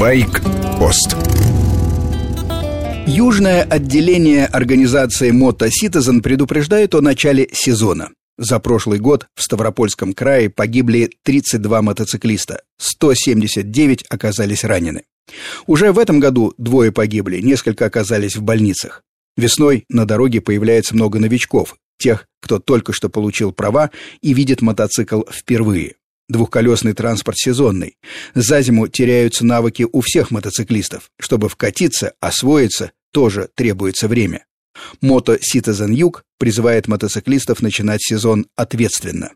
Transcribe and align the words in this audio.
Байк-пост 0.00 1.14
Южное 3.06 3.62
отделение 3.64 4.46
организации 4.46 5.30
Moto 5.30 5.68
Citizen 5.68 6.22
предупреждает 6.22 6.94
о 6.94 7.02
начале 7.02 7.50
сезона. 7.52 8.08
За 8.38 8.60
прошлый 8.60 8.98
год 8.98 9.26
в 9.34 9.42
Ставропольском 9.42 10.14
крае 10.14 10.48
погибли 10.48 11.10
32 11.22 11.82
мотоциклиста, 11.82 12.62
179 12.78 14.06
оказались 14.08 14.64
ранены. 14.64 15.02
Уже 15.66 15.92
в 15.92 15.98
этом 15.98 16.18
году 16.18 16.54
двое 16.56 16.92
погибли, 16.92 17.42
несколько 17.42 17.84
оказались 17.84 18.36
в 18.36 18.42
больницах. 18.42 19.02
Весной 19.36 19.84
на 19.90 20.06
дороге 20.06 20.40
появляется 20.40 20.94
много 20.94 21.18
новичков, 21.18 21.76
тех, 21.98 22.26
кто 22.40 22.58
только 22.58 22.94
что 22.94 23.10
получил 23.10 23.52
права 23.52 23.90
и 24.22 24.32
видит 24.32 24.62
мотоцикл 24.62 25.24
впервые. 25.30 25.96
Двухколесный 26.30 26.92
транспорт 26.92 27.36
сезонный. 27.38 27.96
За 28.36 28.62
зиму 28.62 28.86
теряются 28.86 29.44
навыки 29.44 29.84
у 29.90 30.00
всех 30.00 30.30
мотоциклистов. 30.30 31.10
Чтобы 31.18 31.48
вкатиться, 31.48 32.12
освоиться, 32.20 32.92
тоже 33.12 33.48
требуется 33.56 34.06
время. 34.06 34.44
Мото 35.00 35.34
Citizen 35.34 35.92
Юг 35.92 36.22
призывает 36.38 36.86
мотоциклистов 36.86 37.62
начинать 37.62 38.00
сезон 38.00 38.46
ответственно. 38.54 39.32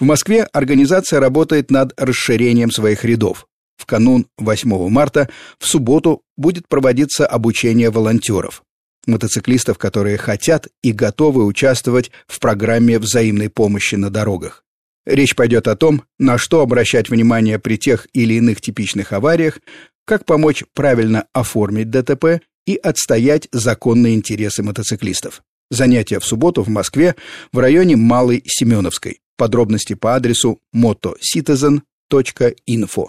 В 0.00 0.04
Москве 0.04 0.44
организация 0.54 1.20
работает 1.20 1.70
над 1.70 1.92
расширением 2.00 2.70
своих 2.70 3.04
рядов. 3.04 3.46
В 3.76 3.84
канун 3.84 4.26
8 4.38 4.88
марта 4.88 5.28
в 5.58 5.66
субботу 5.66 6.22
будет 6.38 6.66
проводиться 6.66 7.26
обучение 7.26 7.90
волонтеров 7.90 8.62
мотоциклистов, 9.06 9.76
которые 9.76 10.16
хотят 10.16 10.68
и 10.82 10.92
готовы 10.92 11.44
участвовать 11.44 12.10
в 12.26 12.38
программе 12.38 12.98
взаимной 12.98 13.50
помощи 13.50 13.96
на 13.96 14.08
дорогах. 14.08 14.64
Речь 15.04 15.34
пойдет 15.34 15.66
о 15.66 15.74
том, 15.76 16.04
на 16.18 16.38
что 16.38 16.60
обращать 16.60 17.10
внимание 17.10 17.58
при 17.58 17.76
тех 17.76 18.06
или 18.12 18.34
иных 18.34 18.60
типичных 18.60 19.12
авариях, 19.12 19.58
как 20.04 20.24
помочь 20.24 20.62
правильно 20.74 21.26
оформить 21.32 21.90
ДТП 21.90 22.40
и 22.66 22.76
отстоять 22.76 23.48
законные 23.50 24.14
интересы 24.14 24.62
мотоциклистов. 24.62 25.42
Занятия 25.70 26.20
в 26.20 26.24
субботу 26.24 26.62
в 26.62 26.68
Москве 26.68 27.16
в 27.52 27.58
районе 27.58 27.96
Малой 27.96 28.44
Семеновской. 28.46 29.18
Подробности 29.36 29.94
по 29.94 30.14
адресу 30.14 30.60
motocitizen.info. 30.74 33.08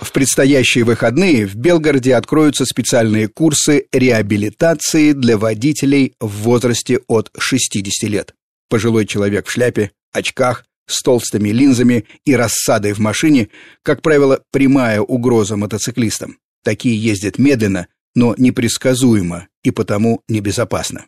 В 0.00 0.12
предстоящие 0.12 0.84
выходные 0.84 1.46
в 1.46 1.54
Белгороде 1.54 2.16
откроются 2.16 2.64
специальные 2.64 3.28
курсы 3.28 3.86
реабилитации 3.92 5.12
для 5.12 5.38
водителей 5.38 6.14
в 6.18 6.42
возрасте 6.42 6.98
от 7.06 7.30
60 7.38 8.10
лет. 8.10 8.34
Пожилой 8.72 9.04
человек 9.04 9.46
в 9.46 9.50
шляпе, 9.50 9.90
очках, 10.12 10.64
с 10.86 11.02
толстыми 11.02 11.50
линзами 11.50 12.06
и 12.24 12.34
рассадой 12.34 12.94
в 12.94 12.98
машине, 13.00 13.50
как 13.82 14.00
правило, 14.00 14.42
прямая 14.50 15.02
угроза 15.02 15.56
мотоциклистам. 15.56 16.38
Такие 16.64 16.96
ездят 16.96 17.38
медленно, 17.38 17.88
но 18.14 18.34
непредсказуемо 18.38 19.48
и 19.62 19.70
потому 19.70 20.22
небезопасно. 20.26 21.04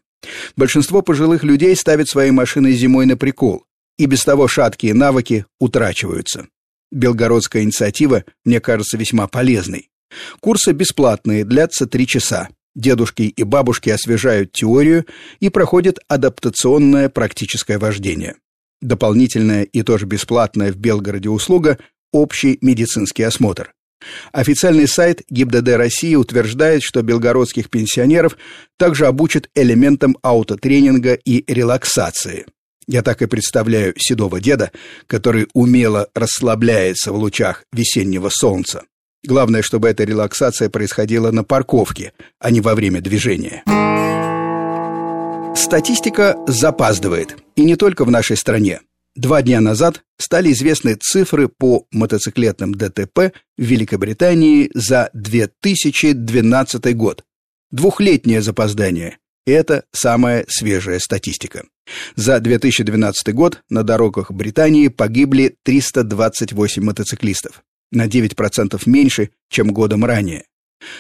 Большинство 0.57 1.01
пожилых 1.01 1.43
людей 1.43 1.75
ставят 1.75 2.09
свои 2.09 2.31
машины 2.31 2.73
зимой 2.73 3.07
на 3.07 3.17
прикол, 3.17 3.65
и 3.97 4.05
без 4.05 4.25
того 4.25 4.47
шаткие 4.47 4.93
навыки 4.93 5.47
утрачиваются 5.59 6.49
белгородская 6.95 7.63
инициатива 7.63 8.25
мне 8.45 8.61
кажется 8.61 8.97
весьма 8.97 9.27
полезной. 9.27 9.91
Курсы 10.41 10.73
бесплатные, 10.73 11.45
длятся 11.45 11.87
три 11.87 12.07
часа. 12.07 12.49
Дедушки 12.75 13.23
и 13.23 13.43
бабушки 13.45 13.91
освежают 13.91 14.53
теорию 14.53 15.07
и 15.41 15.49
проходят 15.49 15.99
адаптационное 16.09 17.09
практическое 17.09 17.79
вождение. 17.79 18.37
Дополнительная 18.81 19.63
и 19.63 19.83
тоже 19.83 20.07
бесплатная 20.07 20.73
в 20.73 20.77
Белгороде 20.77 21.29
услуга– 21.29 21.79
общий 22.13 22.59
медицинский 22.61 23.23
осмотр. 23.23 23.73
Официальный 24.33 24.89
сайт 24.89 25.23
ГИБДД 25.31 25.69
России 25.77 26.15
утверждает, 26.15 26.83
что 26.83 27.03
белгородских 27.03 27.71
пенсионеров 27.71 28.37
также 28.77 29.07
обучат 29.07 29.49
элементам 29.55 30.17
аутотренинга 30.23 31.15
и 31.15 31.45
релаксации. 31.51 32.47
Я 32.87 33.03
так 33.03 33.23
и 33.23 33.27
представляю 33.27 33.95
седого 33.97 34.41
деда, 34.41 34.73
который 35.07 35.49
умело 35.55 36.09
расслабляется 36.15 37.13
в 37.13 37.17
лучах 37.17 37.65
весеннего 37.73 38.29
солнца. 38.31 38.85
Главное, 39.27 39.63
чтобы 39.63 39.89
эта 39.89 40.05
релаксация 40.05 40.69
происходила 40.69 41.31
на 41.31 41.45
парковке, 41.45 42.13
а 42.39 42.51
не 42.51 42.61
во 42.61 42.75
время 42.75 43.01
движения. 43.01 43.63
Статистика 45.57 46.37
запаздывает, 46.47 47.37
и 47.57 47.65
не 47.65 47.77
только 47.77 48.05
в 48.05 48.11
нашей 48.11 48.37
стране. 48.37 48.81
Два 49.17 49.43
дня 49.43 49.61
назад 49.61 50.03
стали 50.19 50.53
известны 50.53 50.97
цифры 50.97 51.49
по 51.49 51.87
мотоциклетным 51.93 52.75
ДТП 52.75 53.33
в 53.57 53.63
Великобритании 53.63 54.71
за 54.75 55.11
2012 55.15 56.97
год. 56.97 57.25
Двухлетнее 57.71 58.43
запоздание. 58.43 59.19
Это 59.47 59.85
самая 59.93 60.45
свежая 60.49 60.99
статистика. 60.99 61.65
За 62.17 62.41
2012 62.41 63.35
год 63.35 63.63
на 63.69 63.85
дорогах 63.85 64.31
Британии 64.33 64.89
погибли 64.89 65.57
328 65.63 66.83
мотоциклистов, 66.83 67.63
на 67.95 68.07
9% 68.07 68.81
меньше, 68.87 69.31
чем 69.49 69.73
годом 69.73 70.05
ранее. 70.05 70.45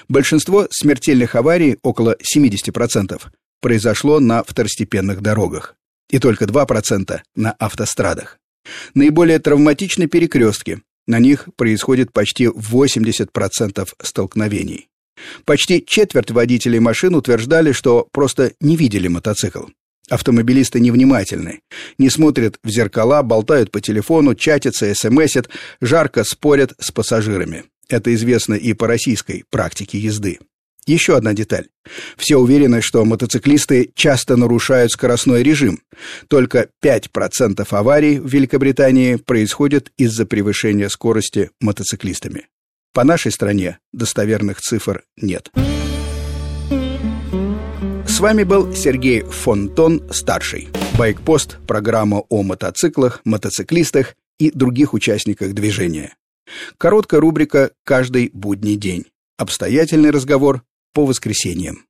Большинство 0.08 0.66
смертельных 0.70 1.34
аварий, 1.34 1.78
около 1.82 2.16
70%, 2.34 3.20
произошло 3.60 4.20
на 4.20 4.42
второстепенных 4.42 5.20
дорогах, 5.20 5.76
и 6.10 6.18
только 6.18 6.44
2% 6.44 7.20
на 7.34 7.52
автострадах. 7.52 8.38
Наиболее 8.94 9.38
травматичны 9.38 10.06
перекрестки, 10.06 10.82
на 11.06 11.18
них 11.18 11.48
происходит 11.56 12.12
почти 12.12 12.46
80% 12.46 13.88
столкновений. 14.02 14.88
Почти 15.44 15.84
четверть 15.84 16.30
водителей 16.30 16.78
машин 16.78 17.14
утверждали, 17.14 17.72
что 17.72 18.08
просто 18.10 18.52
не 18.60 18.76
видели 18.76 19.08
мотоцикл. 19.08 19.66
Автомобилисты 20.10 20.80
невнимательны, 20.80 21.60
не 21.96 22.10
смотрят 22.10 22.58
в 22.62 22.68
зеркала, 22.68 23.22
болтают 23.22 23.70
по 23.70 23.80
телефону, 23.80 24.34
чатятся, 24.34 24.92
смсят, 24.94 25.48
жарко 25.80 26.24
спорят 26.24 26.74
с 26.78 26.90
пассажирами. 26.90 27.64
Это 27.88 28.14
известно 28.14 28.54
и 28.54 28.74
по 28.74 28.86
российской 28.86 29.44
практике 29.50 29.98
езды. 29.98 30.38
Еще 30.86 31.16
одна 31.16 31.32
деталь. 31.32 31.68
Все 32.16 32.36
уверены, 32.36 32.82
что 32.82 33.04
мотоциклисты 33.04 33.90
часто 33.94 34.36
нарушают 34.36 34.92
скоростной 34.92 35.42
режим. 35.42 35.80
Только 36.28 36.68
5% 36.84 37.66
аварий 37.70 38.18
в 38.18 38.26
Великобритании 38.26 39.16
происходят 39.16 39.90
из-за 39.96 40.26
превышения 40.26 40.90
скорости 40.90 41.50
мотоциклистами. 41.60 42.48
По 42.92 43.02
нашей 43.04 43.32
стране 43.32 43.78
достоверных 43.92 44.60
цифр 44.60 45.04
нет. 45.16 45.50
Вами 48.24 48.42
был 48.42 48.74
Сергей 48.74 49.20
Фонтон, 49.20 50.02
старший. 50.10 50.70
Байкпост– 50.96 51.58
программа 51.66 52.22
о 52.30 52.42
мотоциклах, 52.42 53.20
мотоциклистах 53.26 54.14
и 54.38 54.50
других 54.50 54.94
участниках 54.94 55.52
движения. 55.52 56.16
Короткая 56.78 57.20
рубрика 57.20 57.72
«Каждый 57.84 58.30
будний 58.32 58.76
день». 58.76 59.04
Обстоятельный 59.36 60.10
разговор 60.10 60.62
по 60.94 61.04
воскресеньям. 61.04 61.84